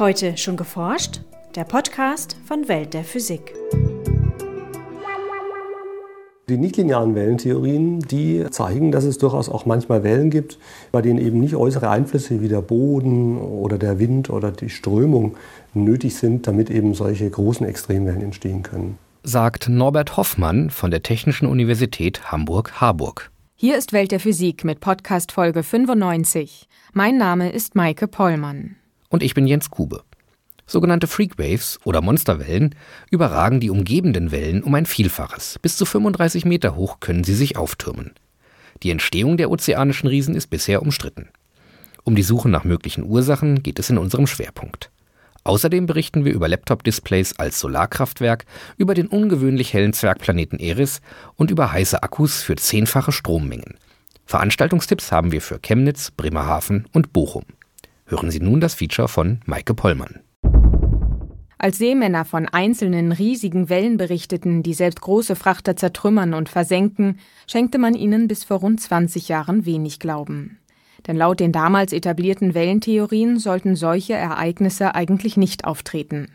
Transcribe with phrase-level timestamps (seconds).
[0.00, 1.20] Heute schon geforscht?
[1.54, 3.54] Der Podcast von Welt der Physik.
[6.48, 10.58] Die nichtlinearen Wellentheorien, die zeigen, dass es durchaus auch manchmal Wellen gibt,
[10.90, 15.36] bei denen eben nicht äußere Einflüsse wie der Boden oder der Wind oder die Strömung
[15.74, 18.98] nötig sind, damit eben solche großen Extremwellen entstehen können.
[19.22, 23.30] Sagt Norbert Hoffmann von der Technischen Universität Hamburg-Harburg.
[23.54, 26.68] Hier ist Welt der Physik mit Podcast Folge 95.
[26.92, 28.74] Mein Name ist Maike Pollmann.
[29.14, 30.02] Und ich bin Jens Kube.
[30.66, 32.74] Sogenannte Freakwaves oder Monsterwellen
[33.12, 35.60] überragen die umgebenden Wellen um ein Vielfaches.
[35.62, 38.14] Bis zu 35 Meter hoch können sie sich auftürmen.
[38.82, 41.28] Die Entstehung der ozeanischen Riesen ist bisher umstritten.
[42.02, 44.90] Um die Suche nach möglichen Ursachen geht es in unserem Schwerpunkt.
[45.44, 48.46] Außerdem berichten wir über Laptop-Displays als Solarkraftwerk,
[48.78, 51.02] über den ungewöhnlich hellen Zwergplaneten Eris
[51.36, 53.74] und über heiße Akkus für zehnfache Strommengen.
[54.26, 57.44] Veranstaltungstipps haben wir für Chemnitz, Bremerhaven und Bochum.
[58.06, 60.20] Hören Sie nun das Feature von Maike Pollmann.
[61.56, 67.78] Als Seemänner von einzelnen riesigen Wellen berichteten, die selbst große Frachter zertrümmern und versenken, schenkte
[67.78, 70.58] man ihnen bis vor rund 20 Jahren wenig Glauben.
[71.06, 76.28] Denn laut den damals etablierten Wellentheorien sollten solche Ereignisse eigentlich nicht auftreten.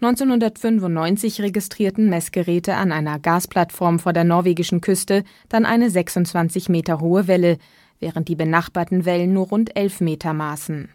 [0.00, 7.26] 1995 registrierten Messgeräte an einer Gasplattform vor der norwegischen Küste dann eine 26 Meter hohe
[7.26, 7.58] Welle,
[7.98, 10.88] während die benachbarten Wellen nur rund 11 Meter maßen.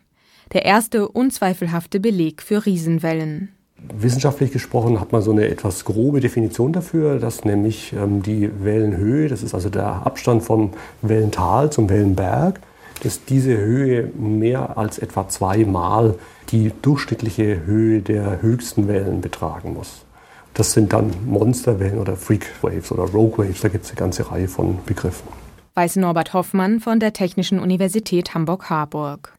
[0.52, 3.50] Der erste unzweifelhafte Beleg für Riesenwellen.
[3.94, 9.28] Wissenschaftlich gesprochen hat man so eine etwas grobe Definition dafür, dass nämlich ähm, die Wellenhöhe,
[9.28, 12.60] das ist also der Abstand vom Wellental zum Wellenberg,
[13.04, 16.16] dass diese Höhe mehr als etwa zweimal
[16.52, 20.06] die durchschnittliche Höhe der höchsten Wellen betragen muss.
[20.54, 24.32] Das sind dann Monsterwellen oder Freak Waves oder Rogue Waves, da gibt es eine ganze
[24.32, 25.28] Reihe von Begriffen.
[25.74, 29.34] Weiß Norbert Hoffmann von der Technischen Universität Hamburg-Harburg.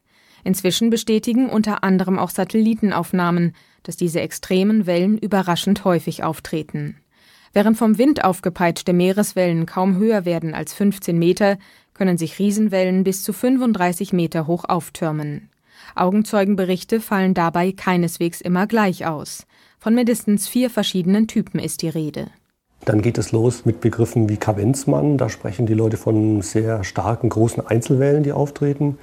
[0.45, 6.97] Inzwischen bestätigen unter anderem auch Satellitenaufnahmen, dass diese extremen Wellen überraschend häufig auftreten.
[7.51, 11.57] Während vom Wind aufgepeitschte Meereswellen kaum höher werden als 15 Meter,
[11.95, 15.49] können sich Riesenwellen bis zu 35 Meter hoch auftürmen.
[15.95, 19.47] Augenzeugenberichte fallen dabei keineswegs immer gleich aus.
[19.79, 22.27] Von mindestens vier verschiedenen Typen ist die Rede.
[22.85, 25.17] Dann geht es los mit Begriffen wie Kavenzmann.
[25.17, 28.99] Da sprechen die Leute von sehr starken, großen Einzelwellen, die auftreten.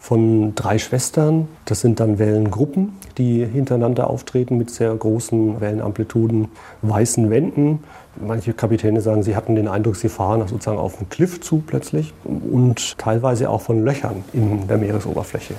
[0.00, 1.46] Von drei Schwestern.
[1.66, 6.48] Das sind dann Wellengruppen, die hintereinander auftreten mit sehr großen Wellenamplituden.
[6.82, 7.84] Weißen Wänden.
[8.20, 12.12] Manche Kapitäne sagen, sie hatten den Eindruck, sie fahren sozusagen auf einen Cliff zu plötzlich.
[12.24, 15.54] Und teilweise auch von Löchern in der Meeresoberfläche.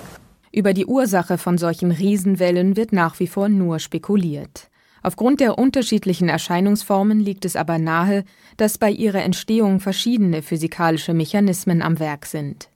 [0.51, 4.69] Über die Ursache von solchen Riesenwellen wird nach wie vor nur spekuliert.
[5.03, 8.23] Aufgrund der unterschiedlichen Erscheinungsformen liegt es aber nahe,
[8.57, 12.70] dass bei ihrer Entstehung verschiedene physikalische Mechanismen am Werk sind.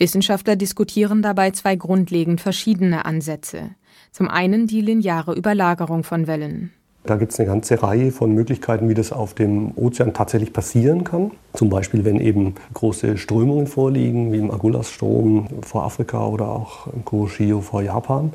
[0.00, 3.70] Wissenschaftler diskutieren dabei zwei grundlegend verschiedene Ansätze.
[4.12, 6.72] Zum einen die lineare Überlagerung von Wellen.
[7.04, 11.04] Da gibt es eine ganze Reihe von Möglichkeiten, wie das auf dem Ozean tatsächlich passieren
[11.04, 11.32] kann.
[11.52, 17.04] Zum Beispiel, wenn eben große Strömungen vorliegen, wie im Agulhas-Strom vor Afrika oder auch im
[17.04, 18.32] Kuroshio vor Japan.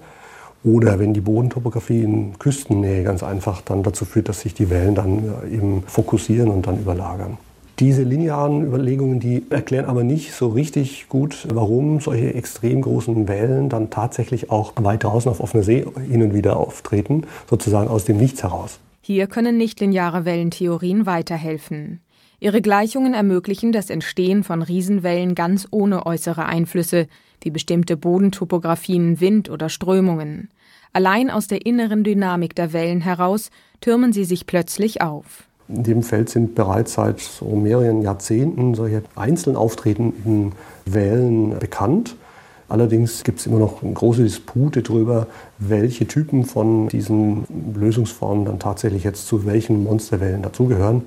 [0.63, 4.93] Oder wenn die Bodentopografie in Küstennähe ganz einfach dann dazu führt, dass sich die Wellen
[4.93, 7.37] dann eben fokussieren und dann überlagern.
[7.79, 13.67] Diese linearen Überlegungen, die erklären aber nicht so richtig gut, warum solche extrem großen Wellen
[13.67, 18.15] dann tatsächlich auch weit draußen auf offener See hin und wieder auftreten, sozusagen aus dem
[18.15, 18.79] Nichts heraus.
[19.01, 21.99] Hier können nichtlineare Wellentheorien weiterhelfen.
[22.39, 27.07] Ihre Gleichungen ermöglichen das Entstehen von Riesenwellen ganz ohne äußere Einflüsse,
[27.41, 30.49] wie bestimmte Bodentopografien, Wind oder Strömungen.
[30.93, 33.49] Allein aus der inneren Dynamik der Wellen heraus
[33.81, 35.43] türmen sie sich plötzlich auf.
[35.67, 40.51] In dem Feld sind bereits seit so mehreren Jahrzehnten solche einzeln auftretenden
[40.85, 42.15] Wellen bekannt.
[42.67, 45.27] Allerdings gibt es immer noch große Dispute darüber,
[45.59, 51.03] welche Typen von diesen Lösungsformen dann tatsächlich jetzt zu welchen Monsterwellen dazugehören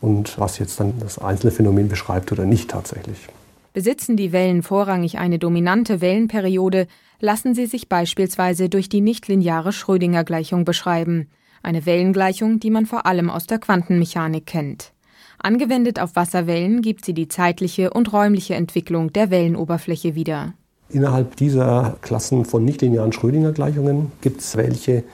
[0.00, 3.28] und was jetzt dann das einzelne Phänomen beschreibt oder nicht tatsächlich.
[3.72, 6.88] Besitzen die Wellen vorrangig eine dominante Wellenperiode,
[7.20, 11.28] lassen sie sich beispielsweise durch die nichtlineare Schrödinger-Gleichung beschreiben,
[11.62, 14.92] eine Wellengleichung, die man vor allem aus der Quantenmechanik kennt.
[15.38, 20.54] Angewendet auf Wasserwellen gibt sie die zeitliche und räumliche Entwicklung der Wellenoberfläche wieder.
[20.90, 25.04] Innerhalb dieser Klassen von nichtlinearen Schrödinger-Gleichungen gibt es welche,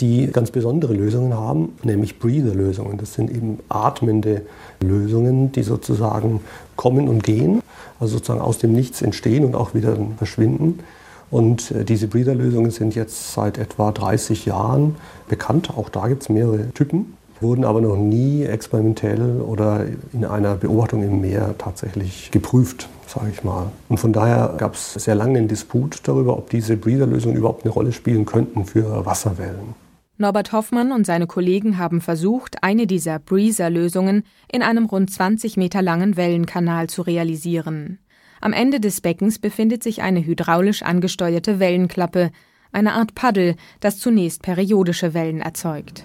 [0.00, 2.98] die ganz besondere Lösungen haben, nämlich Breather-Lösungen.
[2.98, 4.42] Das sind eben atmende
[4.80, 6.40] Lösungen, die sozusagen
[6.76, 7.62] kommen und gehen,
[8.00, 10.80] also sozusagen aus dem Nichts entstehen und auch wieder verschwinden.
[11.30, 14.96] Und äh, diese Breather-Lösungen sind jetzt seit etwa 30 Jahren
[15.28, 15.70] bekannt.
[15.76, 17.16] Auch da gibt es mehrere Typen.
[17.40, 23.44] wurden aber noch nie experimentell oder in einer Beobachtung im Meer tatsächlich geprüft, sage ich
[23.44, 23.70] mal.
[23.88, 27.72] Und von daher gab es sehr lange einen Disput darüber, ob diese Breather-Lösungen überhaupt eine
[27.72, 29.74] Rolle spielen könnten für Wasserwellen.
[30.18, 35.80] Norbert Hoffmann und seine Kollegen haben versucht, eine dieser Breezer-Lösungen in einem rund 20 Meter
[35.80, 38.00] langen Wellenkanal zu realisieren.
[38.42, 42.30] Am Ende des Beckens befindet sich eine hydraulisch angesteuerte Wellenklappe,
[42.72, 46.04] eine Art Paddel, das zunächst periodische Wellen erzeugt.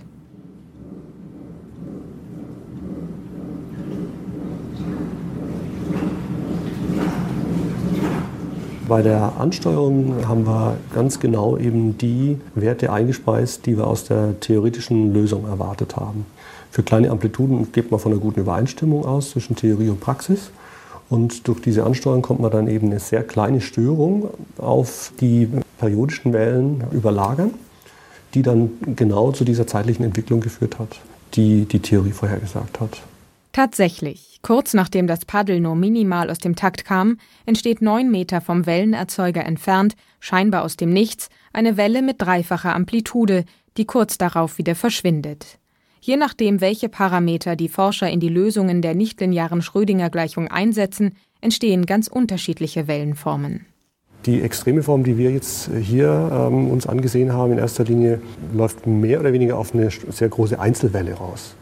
[8.87, 14.39] Bei der Ansteuerung haben wir ganz genau eben die Werte eingespeist, die wir aus der
[14.41, 16.25] theoretischen Lösung erwartet haben.
[16.69, 20.51] Für kleine Amplituden geht man von einer guten Übereinstimmung aus zwischen Theorie und Praxis.
[21.09, 25.47] Und durch diese Ansteuerung kommt man dann eben eine sehr kleine Störung auf die
[25.77, 27.53] periodischen Wellen überlagern,
[28.33, 30.99] die dann genau zu dieser zeitlichen Entwicklung geführt hat,
[31.35, 33.01] die die Theorie vorhergesagt hat.
[33.53, 38.65] Tatsächlich, kurz nachdem das Paddel nur minimal aus dem Takt kam, entsteht neun Meter vom
[38.65, 43.45] Wellenerzeuger entfernt, scheinbar aus dem Nichts, eine Welle mit dreifacher Amplitude,
[43.77, 45.57] die kurz darauf wieder verschwindet.
[46.01, 52.07] Je nachdem, welche Parameter die Forscher in die Lösungen der nichtlinearen Schrödinger-Gleichung einsetzen, entstehen ganz
[52.07, 53.65] unterschiedliche Wellenformen.
[54.25, 58.21] Die extreme Form, die wir jetzt hier ähm, uns angesehen haben, in erster Linie
[58.53, 61.55] läuft mehr oder weniger auf eine sehr große Einzelwelle raus.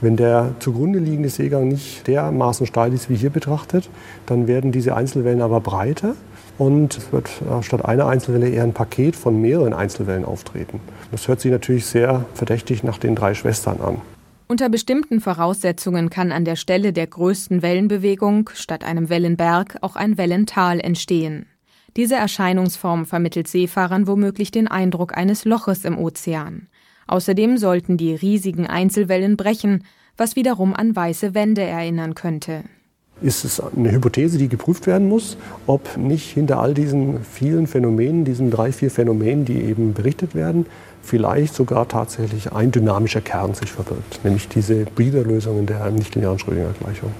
[0.00, 3.90] Wenn der zugrunde liegende Seegang nicht dermaßen steil ist, wie hier betrachtet,
[4.26, 6.14] dann werden diese Einzelwellen aber breiter
[6.58, 10.80] und es wird äh, statt einer Einzelwelle eher ein Paket von mehreren Einzelwellen auftreten.
[11.10, 14.00] Das hört sich natürlich sehr verdächtig nach den drei Schwestern an.
[14.48, 20.16] Unter bestimmten Voraussetzungen kann an der Stelle der größten Wellenbewegung statt einem Wellenberg auch ein
[20.16, 21.46] Wellental entstehen.
[21.96, 26.68] Diese Erscheinungsform vermittelt Seefahrern womöglich den Eindruck eines Loches im Ozean.
[27.06, 29.84] Außerdem sollten die riesigen Einzelwellen brechen,
[30.16, 32.64] was wiederum an weiße Wände erinnern könnte.
[33.20, 35.36] Ist es eine Hypothese, die geprüft werden muss,
[35.66, 40.66] ob nicht hinter all diesen vielen Phänomenen, diesen drei, vier Phänomenen, die eben berichtet werden,
[41.02, 47.10] vielleicht sogar tatsächlich ein dynamischer Kern sich verbirgt, nämlich diese Biederlösungen der nichtlinearen Schrödinger-Gleichung.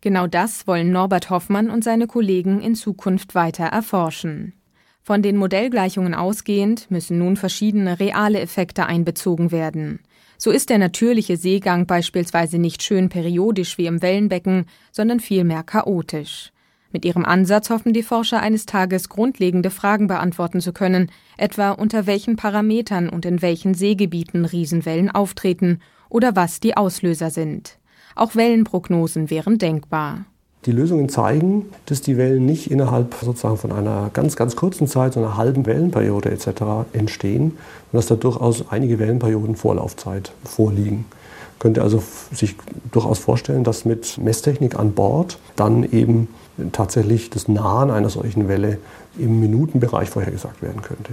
[0.00, 4.54] Genau das wollen Norbert Hoffmann und seine Kollegen in Zukunft weiter erforschen.
[5.02, 10.00] Von den Modellgleichungen ausgehend müssen nun verschiedene reale Effekte einbezogen werden.
[10.40, 16.52] So ist der natürliche Seegang beispielsweise nicht schön periodisch wie im Wellenbecken, sondern vielmehr chaotisch.
[16.92, 22.06] Mit ihrem Ansatz hoffen die Forscher eines Tages grundlegende Fragen beantworten zu können, etwa unter
[22.06, 27.78] welchen Parametern und in welchen Seegebieten Riesenwellen auftreten oder was die Auslöser sind.
[28.14, 30.24] Auch Wellenprognosen wären denkbar.
[30.66, 35.12] Die Lösungen zeigen, dass die Wellen nicht innerhalb sozusagen von einer ganz, ganz kurzen Zeit,
[35.12, 36.48] so einer halben Wellenperiode etc.
[36.92, 37.52] entstehen
[37.92, 41.06] und dass da durchaus einige Wellenperioden Vorlaufzeit vorliegen.
[41.06, 42.02] Man könnte also
[42.32, 42.56] sich
[42.90, 46.28] durchaus vorstellen, dass mit Messtechnik an Bord dann eben
[46.72, 48.78] tatsächlich das Nahen einer solchen Welle
[49.16, 51.12] im Minutenbereich vorhergesagt werden könnte.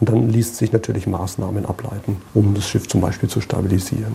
[0.00, 4.14] Und dann liest sich natürlich Maßnahmen ableiten, um das Schiff zum Beispiel zu stabilisieren.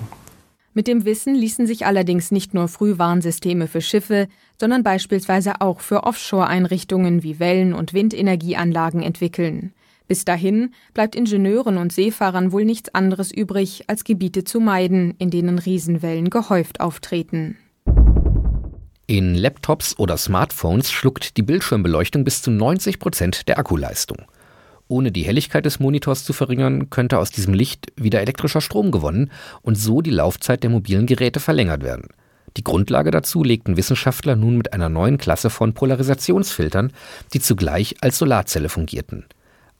[0.77, 4.27] Mit dem Wissen ließen sich allerdings nicht nur Frühwarnsysteme für Schiffe,
[4.59, 9.73] sondern beispielsweise auch für Offshore-Einrichtungen wie Wellen- und Windenergieanlagen entwickeln.
[10.09, 15.29] Bis dahin bleibt Ingenieuren und Seefahrern wohl nichts anderes übrig, als Gebiete zu meiden, in
[15.29, 17.55] denen Riesenwellen gehäuft auftreten.
[19.07, 24.25] In Laptops oder Smartphones schluckt die Bildschirmbeleuchtung bis zu 90 Prozent der Akkuleistung.
[24.87, 29.31] Ohne die Helligkeit des Monitors zu verringern, könnte aus diesem Licht wieder elektrischer Strom gewonnen
[29.61, 32.09] und so die Laufzeit der mobilen Geräte verlängert werden.
[32.57, 36.93] Die Grundlage dazu legten Wissenschaftler nun mit einer neuen Klasse von Polarisationsfiltern,
[37.33, 39.25] die zugleich als Solarzelle fungierten.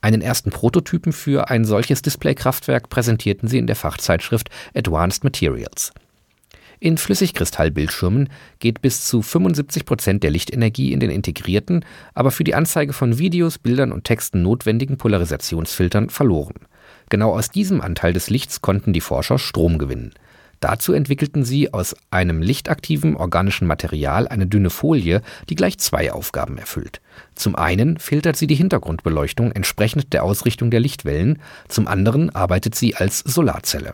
[0.01, 5.93] Einen ersten Prototypen für ein solches Displaykraftwerk präsentierten sie in der Fachzeitschrift Advanced Materials.
[6.79, 8.29] In Flüssigkristallbildschirmen
[8.59, 13.17] geht bis zu 75 Prozent der Lichtenergie in den integrierten, aber für die Anzeige von
[13.17, 16.55] Videos, Bildern und Texten notwendigen Polarisationsfiltern verloren.
[17.09, 20.13] Genau aus diesem Anteil des Lichts konnten die Forscher Strom gewinnen.
[20.59, 26.57] Dazu entwickelten sie aus einem lichtaktiven organischen Material eine dünne Folie, die gleich zwei Aufgaben
[26.57, 27.01] erfüllt.
[27.35, 32.95] Zum einen filtert sie die Hintergrundbeleuchtung entsprechend der Ausrichtung der Lichtwellen, zum anderen arbeitet sie
[32.95, 33.93] als Solarzelle.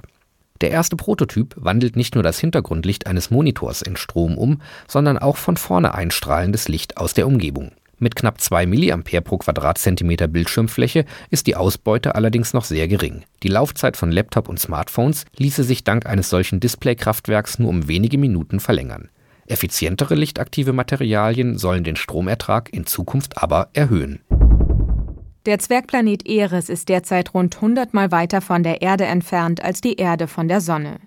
[0.61, 5.37] Der erste Prototyp wandelt nicht nur das Hintergrundlicht eines Monitors in Strom um, sondern auch
[5.37, 7.71] von vorne einstrahlendes Licht aus der Umgebung.
[7.97, 13.23] Mit knapp 2 mA pro Quadratzentimeter Bildschirmfläche ist die Ausbeute allerdings noch sehr gering.
[13.43, 18.17] Die Laufzeit von Laptop und Smartphones ließe sich dank eines solchen Displaykraftwerks nur um wenige
[18.17, 19.09] Minuten verlängern.
[19.47, 24.21] Effizientere lichtaktive Materialien sollen den Stromertrag in Zukunft aber erhöhen.
[25.47, 29.95] Der Zwergplanet Eris ist derzeit rund 100 Mal weiter von der Erde entfernt als die
[29.95, 30.99] Erde von der Sonne.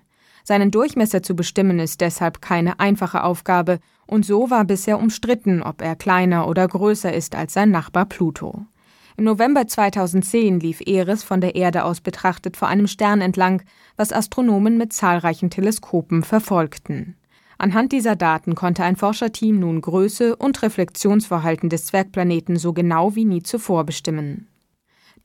[0.43, 5.81] Seinen Durchmesser zu bestimmen ist deshalb keine einfache Aufgabe, und so war bisher umstritten, ob
[5.81, 8.65] er kleiner oder größer ist als sein Nachbar Pluto.
[9.15, 13.63] Im November 2010 lief Eris von der Erde aus betrachtet vor einem Stern entlang,
[13.95, 17.15] was Astronomen mit zahlreichen Teleskopen verfolgten.
[17.65, 23.25] Anhand dieser Daten konnte ein Forscherteam nun Größe und Reflexionsverhalten des Zwergplaneten so genau wie
[23.25, 24.47] nie zuvor bestimmen.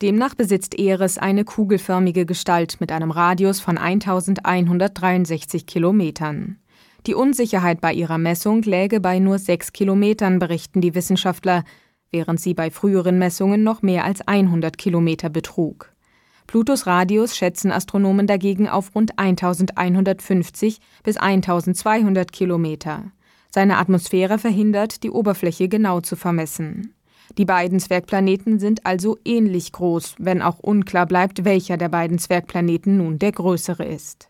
[0.00, 6.56] Demnach besitzt Eris eine kugelförmige Gestalt mit einem Radius von 1163 Kilometern.
[7.06, 11.62] Die Unsicherheit bei ihrer Messung läge bei nur sechs Kilometern, berichten die Wissenschaftler,
[12.10, 15.92] während sie bei früheren Messungen noch mehr als 100 Kilometer betrug.
[16.50, 23.12] Plutos Radius schätzen Astronomen dagegen auf rund 1150 bis 1200 Kilometer.
[23.50, 26.96] Seine Atmosphäre verhindert, die Oberfläche genau zu vermessen.
[27.38, 32.96] Die beiden Zwergplaneten sind also ähnlich groß, wenn auch unklar bleibt, welcher der beiden Zwergplaneten
[32.96, 34.28] nun der größere ist.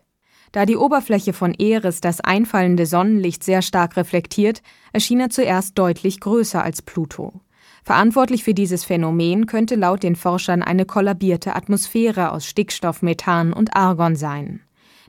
[0.51, 4.61] Da die Oberfläche von Eris das einfallende Sonnenlicht sehr stark reflektiert,
[4.93, 7.41] erschien er zuerst deutlich größer als Pluto.
[7.83, 13.75] Verantwortlich für dieses Phänomen könnte laut den Forschern eine kollabierte Atmosphäre aus Stickstoff, Methan und
[13.75, 14.61] Argon sein.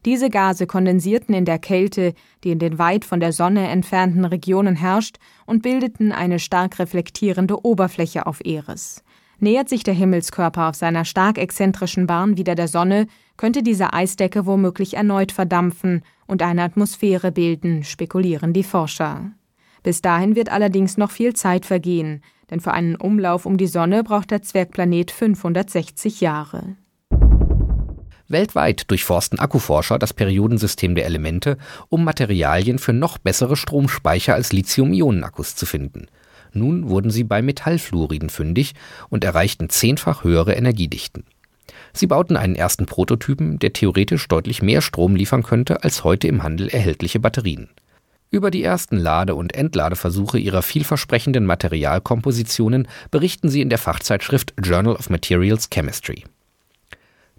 [0.05, 4.75] Diese Gase kondensierten in der Kälte, die in den weit von der Sonne entfernten Regionen
[4.75, 9.05] herrscht, und bildeten eine stark reflektierende Oberfläche auf Eris.
[9.39, 14.47] Nähert sich der Himmelskörper auf seiner stark exzentrischen Bahn wieder der Sonne, könnte diese Eisdecke
[14.47, 19.33] womöglich erneut verdampfen und eine Atmosphäre bilden, spekulieren die Forscher.
[19.83, 24.05] Bis dahin wird allerdings noch viel Zeit vergehen, denn für einen Umlauf um die Sonne
[24.05, 26.77] braucht der Zwergplanet 560 Jahre.
[28.29, 31.59] Weltweit durchforsten Akkuforscher das Periodensystem der Elemente,
[31.89, 36.07] um Materialien für noch bessere Stromspeicher als Lithium-Ionen-Akkus zu finden.
[36.53, 38.75] Nun wurden sie bei Metallfluoriden fündig
[39.11, 41.25] und erreichten zehnfach höhere Energiedichten.
[41.93, 46.43] Sie bauten einen ersten Prototypen, der theoretisch deutlich mehr Strom liefern könnte als heute im
[46.43, 47.69] Handel erhältliche Batterien.
[48.33, 54.97] Über die ersten Lade- und Entladeversuche ihrer vielversprechenden Materialkompositionen berichten sie in der Fachzeitschrift Journal
[54.97, 56.25] of Materials Chemistry.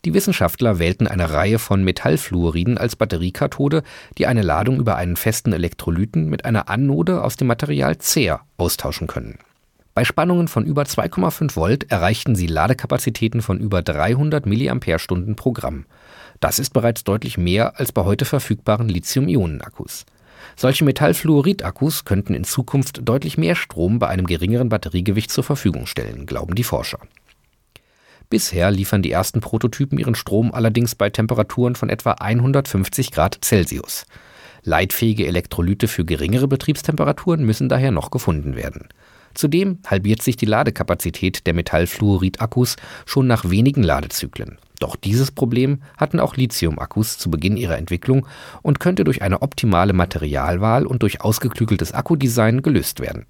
[0.06, 3.82] Die Wissenschaftler wählten eine Reihe von Metallfluoriden als Batteriekathode,
[4.20, 9.08] die eine Ladung über einen festen Elektrolyten mit einer Anode aus dem Material Cer austauschen
[9.08, 9.40] können.
[9.96, 15.86] Bei Spannungen von über 2,5 Volt erreichten sie Ladekapazitäten von über 300 mAh pro Gramm.
[16.40, 20.06] Das ist bereits deutlich mehr als bei heute verfügbaren Lithium-Ionen-Akkus.
[20.56, 26.26] Solche Metallfluorid-Akkus könnten in Zukunft deutlich mehr Strom bei einem geringeren Batteriegewicht zur Verfügung stellen,
[26.26, 27.00] glauben die Forscher.
[28.30, 34.06] Bisher liefern die ersten Prototypen ihren Strom allerdings bei Temperaturen von etwa 150 Grad Celsius.
[34.64, 38.88] Leitfähige Elektrolyte für geringere Betriebstemperaturen müssen daher noch gefunden werden.
[39.34, 42.76] Zudem halbiert sich die Ladekapazität der Metallfluorid-Akkus
[43.06, 44.58] schon nach wenigen Ladezyklen.
[44.80, 48.28] Doch dieses Problem hatten auch Lithium-Akkus zu Beginn ihrer Entwicklung
[48.62, 53.26] und könnte durch eine optimale Materialwahl und durch ausgeklügeltes Akkudesign gelöst werden.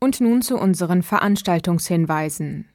[0.00, 2.66] Und nun zu unseren Veranstaltungshinweisen.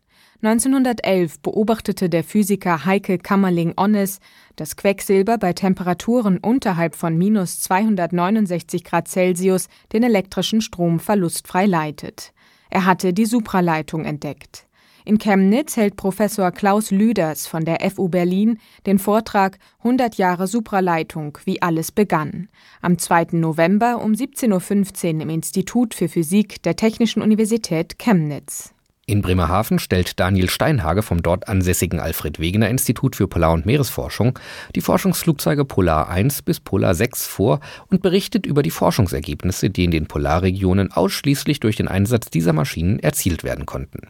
[0.44, 4.20] 1911 beobachtete der Physiker Heike Kammerling-Onnes,
[4.58, 12.34] dass Quecksilber bei Temperaturen unterhalb von minus 269 Grad Celsius den elektrischen Strom verlustfrei leitet.
[12.70, 14.68] Er hatte die Supraleitung entdeckt.
[15.06, 21.38] In Chemnitz hält Professor Klaus Lüders von der FU Berlin den Vortrag 100 Jahre Supraleitung,
[21.46, 22.50] wie alles begann.
[22.82, 23.28] Am 2.
[23.32, 28.74] November um 17.15 Uhr im Institut für Physik der Technischen Universität Chemnitz.
[29.14, 34.40] In Bremerhaven stellt Daniel Steinhage vom dort ansässigen Alfred Wegener Institut für Polar- und Meeresforschung
[34.76, 37.60] die Forschungsflugzeuge Polar 1 bis Polar 6 vor
[37.92, 42.98] und berichtet über die Forschungsergebnisse, die in den Polarregionen ausschließlich durch den Einsatz dieser Maschinen
[42.98, 44.08] erzielt werden konnten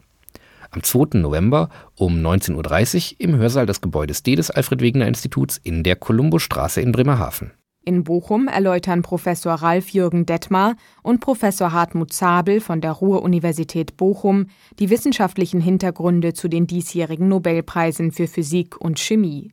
[0.70, 1.18] am 2.
[1.18, 5.96] November um 19.30 Uhr im Hörsaal des Gebäudes D des Alfred Wegener Instituts in der
[5.96, 7.52] Columbusstraße in Bremerhaven.
[7.86, 14.46] In Bochum erläutern Professor Ralf Jürgen Detmar und Professor Hartmut Zabel von der Ruhr-Universität Bochum
[14.78, 19.52] die wissenschaftlichen Hintergründe zu den diesjährigen Nobelpreisen für Physik und Chemie.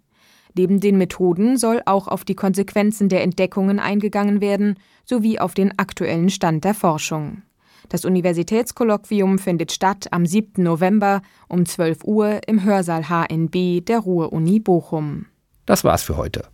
[0.55, 5.77] Neben den Methoden soll auch auf die Konsequenzen der Entdeckungen eingegangen werden sowie auf den
[5.77, 7.41] aktuellen Stand der Forschung.
[7.89, 10.63] Das Universitätskolloquium findet statt am 7.
[10.63, 15.25] November um 12 Uhr im Hörsaal HNB der Ruhr-Uni Bochum.
[15.65, 16.45] Das war's für heute.